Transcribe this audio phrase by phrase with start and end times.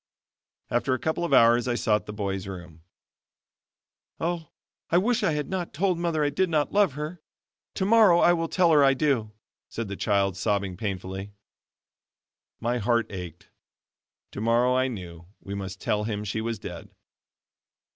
[0.71, 2.81] After a couple of hours I sought the boy's room.
[4.19, 4.49] "Oh,
[4.89, 7.21] I wish I had not told mother I did not love her.
[7.75, 9.31] Tomorrow I will tell her I do,"
[9.69, 11.33] said the child sobbing painfully.
[12.59, 13.49] My heart ached;
[14.31, 16.89] tomorrow I knew we must tell him she was dead.